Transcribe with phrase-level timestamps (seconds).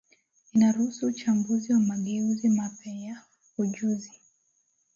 [0.53, 3.23] inaruhusu uchambuzi wa mageuzi mapya ya
[3.57, 4.11] ujuzi